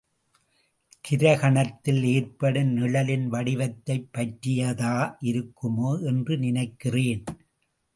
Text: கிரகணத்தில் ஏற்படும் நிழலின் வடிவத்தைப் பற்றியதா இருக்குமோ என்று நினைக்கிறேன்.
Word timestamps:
கிரகணத்தில் 1.09 2.03
ஏற்படும் 2.03 2.67
நிழலின் 2.67 3.27
வடிவத்தைப் 3.29 4.09
பற்றியதா 4.13 4.95
இருக்குமோ 5.21 6.05
என்று 6.05 6.37
நினைக்கிறேன். 6.37 7.23